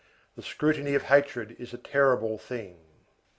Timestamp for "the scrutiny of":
0.35-1.03